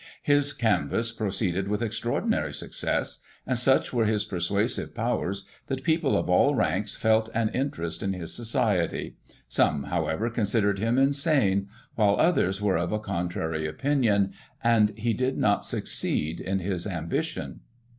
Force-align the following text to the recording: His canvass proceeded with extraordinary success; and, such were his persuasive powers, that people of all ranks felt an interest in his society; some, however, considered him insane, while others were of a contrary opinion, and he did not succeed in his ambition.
His 0.23 0.51
canvass 0.51 1.11
proceeded 1.11 1.67
with 1.67 1.83
extraordinary 1.83 2.55
success; 2.55 3.19
and, 3.45 3.55
such 3.59 3.93
were 3.93 4.05
his 4.05 4.25
persuasive 4.25 4.95
powers, 4.95 5.45
that 5.67 5.83
people 5.83 6.17
of 6.17 6.27
all 6.27 6.55
ranks 6.55 6.95
felt 6.95 7.29
an 7.35 7.49
interest 7.49 8.01
in 8.01 8.13
his 8.13 8.33
society; 8.33 9.17
some, 9.47 9.83
however, 9.83 10.31
considered 10.31 10.79
him 10.79 10.97
insane, 10.97 11.67
while 11.93 12.15
others 12.15 12.59
were 12.59 12.77
of 12.77 12.91
a 12.91 12.97
contrary 12.99 13.67
opinion, 13.67 14.33
and 14.63 14.97
he 14.97 15.13
did 15.13 15.37
not 15.37 15.67
succeed 15.67 16.41
in 16.41 16.57
his 16.57 16.87
ambition. 16.87 17.59